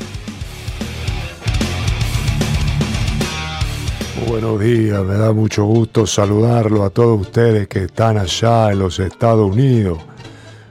Buenos 4.27 4.59
días, 4.59 5.03
me 5.03 5.15
da 5.15 5.33
mucho 5.33 5.65
gusto 5.65 6.07
saludarlo 6.07 6.83
a 6.83 6.89
todos 6.89 7.21
ustedes 7.21 7.67
que 7.67 7.83
están 7.85 8.17
allá 8.17 8.71
en 8.71 8.79
los 8.79 8.99
Estados 8.99 9.51
Unidos. 9.51 9.99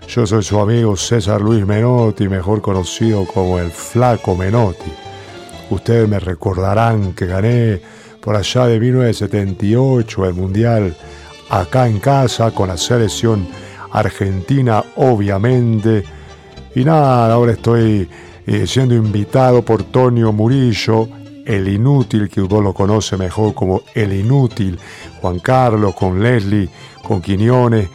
Yo 0.09 0.27
soy 0.27 0.43
su 0.43 0.59
amigo 0.59 0.97
César 0.97 1.41
Luis 1.41 1.65
Menotti, 1.67 2.29
mejor 2.29 2.61
conocido 2.61 3.25
como 3.27 3.59
el 3.59 3.71
Flaco 3.71 4.37
Menotti. 4.37 4.93
Ustedes 5.71 6.09
me 6.09 6.19
recordarán 6.19 7.15
que 7.15 7.27
gané 7.27 7.81
por 8.21 8.37
allá 8.37 8.67
de 8.67 8.81
1978 8.81 10.27
el 10.27 10.35
Mundial 10.35 10.97
acá 11.53 11.87
en 11.87 12.01
casa 12.01 12.51
con 12.51 12.69
la 12.69 12.79
selección 12.79 13.47
argentina, 13.93 14.83
obviamente. 14.97 16.03
Y 16.75 16.83
nada, 16.83 17.31
ahora 17.31 17.53
estoy 17.53 18.09
eh, 18.47 18.67
siendo 18.67 18.95
invitado 18.95 19.63
por 19.63 19.85
Tonio 19.85 20.33
Murillo, 20.33 21.09
el 21.45 21.69
inútil, 21.69 22.31
que 22.31 22.41
uno 22.41 22.63
lo 22.63 22.73
conoce 22.73 23.19
mejor 23.19 23.53
como 23.53 23.83
el 23.95 24.15
inútil, 24.15 24.79
Juan 25.21 25.41
Carlos, 25.41 25.95
con 25.95 26.23
Leslie, 26.23 26.71
con 27.03 27.21
Quiñones 27.21 27.91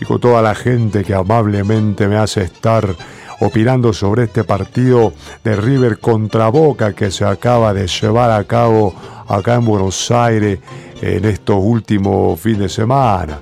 y 0.00 0.04
con 0.04 0.20
toda 0.20 0.40
la 0.40 0.54
gente 0.54 1.02
que 1.02 1.14
amablemente 1.14 2.06
me 2.06 2.16
hace 2.16 2.42
estar 2.42 2.94
opinando 3.40 3.92
sobre 3.92 4.24
este 4.24 4.44
partido 4.44 5.12
de 5.42 5.56
River 5.56 5.98
contra 5.98 6.48
Boca 6.50 6.92
que 6.92 7.10
se 7.10 7.24
acaba 7.24 7.74
de 7.74 7.88
llevar 7.88 8.30
a 8.30 8.44
cabo 8.44 8.94
acá 9.26 9.54
en 9.54 9.64
Buenos 9.64 10.08
Aires 10.12 10.60
en 11.02 11.24
estos 11.24 11.56
últimos 11.60 12.40
fines 12.40 12.60
de 12.60 12.68
semana. 12.68 13.40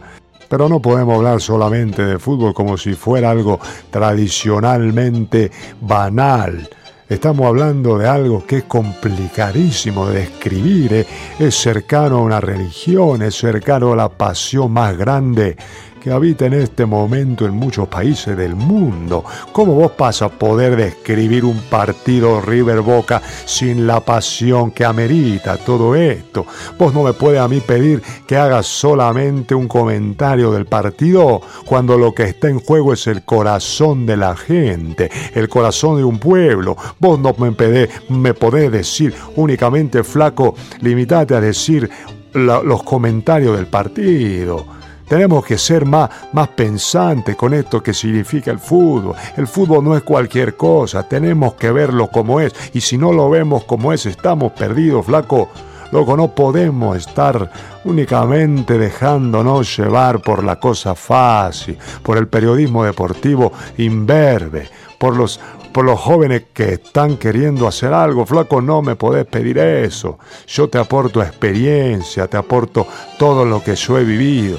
Pero 0.49 0.69
no 0.69 0.81
podemos 0.81 1.17
hablar 1.17 1.41
solamente 1.41 2.05
de 2.05 2.19
fútbol 2.19 2.53
como 2.53 2.77
si 2.77 2.95
fuera 2.95 3.31
algo 3.31 3.61
tradicionalmente 3.91 5.53
banal. 5.81 6.69
Estamos 7.09 7.47
hablando 7.47 7.99
de 7.99 8.09
algo 8.09 8.47
que 8.47 8.59
es 8.59 8.65
complicadísimo 8.65 10.07
de 10.09 10.21
describir, 10.21 10.95
¿eh? 10.95 11.07
es 11.41 11.57
cercano 11.57 12.19
a 12.19 12.23
una 12.23 12.41
religión, 12.41 13.23
es 13.23 13.35
cercano 13.35 13.93
a 13.93 13.97
la 13.97 14.09
pasión 14.09 14.73
más 14.73 14.97
grande 14.97 15.57
que 16.01 16.11
habita 16.11 16.47
en 16.47 16.55
este 16.55 16.87
momento 16.87 17.45
en 17.45 17.53
muchos 17.53 17.87
países 17.87 18.37
del 18.37 18.57
mundo. 18.57 19.25
¿Cómo 19.53 19.75
vos 19.75 19.93
vas 19.97 20.23
a 20.23 20.31
poder 20.31 20.75
describir 20.75 21.45
un 21.45 21.59
partido 21.71 22.41
River 22.41 22.81
Boca 22.81 23.21
sin 23.45 23.87
la 23.87 24.01
pasión 24.01 24.71
que 24.71 24.85
amerita 24.85 25.59
todo 25.59 25.95
esto? 25.95 26.47
Vos 26.79 26.95
no 26.95 27.03
me 27.03 27.13
puedes 27.13 27.41
a 27.41 27.49
mí 27.49 27.61
pedir 27.61 28.03
que 28.27 28.37
haga 28.37 28.63
solamente 28.63 29.55
un 29.55 29.69
comentario 29.69 30.51
del 30.51 30.67
partido 30.67 31.43
cuando 31.67 31.99
lo 31.99 32.15
que 32.15 32.25
está 32.25 32.49
en 32.49 32.61
juego 32.61 32.95
es 32.95 33.07
el 33.07 33.23
corazón 33.23 34.07
de 34.07 34.17
la 34.17 34.35
gente, 34.35 35.11
el 35.35 35.49
corazón 35.49 35.99
de 35.99 36.05
un 36.05 36.19
pueblo. 36.19 36.77
Vos 36.99 37.19
no 37.19 37.35
me, 37.39 37.53
pedé, 37.53 37.91
me 38.09 38.33
podés 38.33 38.73
decir 38.73 39.15
únicamente 39.37 40.03
flaco, 40.03 40.55
limitate 40.81 41.35
a 41.35 41.41
decir 41.41 41.91
los 42.33 42.83
comentarios 42.85 43.57
del 43.57 43.67
partido. 43.67 44.81
Tenemos 45.11 45.45
que 45.45 45.59
ser 45.59 45.87
más, 45.87 46.09
más 46.31 46.47
pensantes 46.51 47.35
con 47.35 47.53
esto 47.53 47.83
que 47.83 47.93
significa 47.93 48.53
el 48.53 48.61
fútbol. 48.61 49.17
El 49.37 49.49
fútbol 49.49 49.83
no 49.83 49.97
es 49.97 50.05
cualquier 50.05 50.57
cosa, 50.57 51.03
tenemos 51.03 51.55
que 51.55 51.73
verlo 51.73 52.07
como 52.13 52.39
es. 52.39 52.55
Y 52.75 52.81
si 52.81 52.97
no 52.97 53.13
lo 53.13 53.29
vemos 53.29 53.65
como 53.65 53.93
es, 53.93 54.07
estamos 54.07 54.53
perdidos, 54.53 55.07
flaco. 55.07 55.49
Loco, 55.91 56.17
no 56.17 56.33
podemos 56.33 56.97
estar 56.97 57.51
únicamente 57.85 58.79
dejándonos 58.79 59.77
llevar 59.77 60.23
por 60.23 60.45
la 60.45 60.61
cosa 60.61 60.95
fácil, 60.95 61.77
por 62.05 62.17
el 62.17 62.29
periodismo 62.29 62.85
deportivo 62.85 63.53
imberbe, 63.79 64.69
por 64.97 65.17
los, 65.17 65.41
por 65.73 65.87
los 65.87 65.99
jóvenes 65.99 66.45
que 66.55 66.75
están 66.75 67.17
queriendo 67.17 67.67
hacer 67.67 67.93
algo. 67.93 68.27
Flaco, 68.27 68.63
no 68.63 68.81
me 68.81 68.95
podés 68.95 69.27
pedir 69.27 69.59
eso. 69.59 70.21
Yo 70.47 70.69
te 70.69 70.79
aporto 70.79 71.21
experiencia, 71.21 72.29
te 72.29 72.37
aporto 72.37 72.87
todo 73.19 73.45
lo 73.45 73.61
que 73.61 73.75
yo 73.75 73.99
he 73.99 74.05
vivido. 74.05 74.57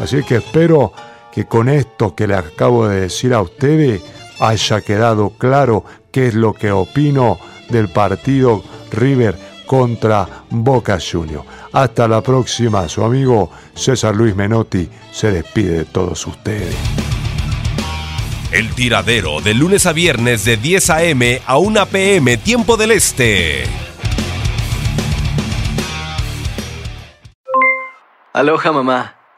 Así 0.00 0.22
que 0.22 0.36
espero 0.36 0.92
que 1.32 1.46
con 1.46 1.68
esto 1.68 2.14
que 2.14 2.26
le 2.26 2.34
acabo 2.34 2.88
de 2.88 3.00
decir 3.02 3.34
a 3.34 3.40
ustedes 3.40 4.02
haya 4.40 4.80
quedado 4.80 5.30
claro 5.30 5.84
qué 6.12 6.28
es 6.28 6.34
lo 6.34 6.52
que 6.52 6.70
opino 6.70 7.38
del 7.68 7.88
partido 7.88 8.62
River 8.92 9.38
contra 9.66 10.26
Boca 10.50 10.98
Juniors. 10.98 11.46
Hasta 11.72 12.08
la 12.08 12.22
próxima, 12.22 12.88
su 12.88 13.04
amigo 13.04 13.50
César 13.74 14.16
Luis 14.16 14.34
Menotti 14.34 14.88
se 15.12 15.30
despide 15.30 15.78
de 15.78 15.84
todos 15.84 16.26
ustedes. 16.26 16.74
El 18.50 18.74
tiradero 18.74 19.42
de 19.42 19.52
lunes 19.52 19.84
a 19.84 19.92
viernes 19.92 20.46
de 20.46 20.56
10 20.56 20.90
a.m. 20.90 21.42
a 21.46 21.58
1 21.58 21.86
p.m. 21.86 22.36
tiempo 22.38 22.78
del 22.78 22.92
este. 22.92 23.64
Aloha 28.32 28.72
mamá. 28.72 29.17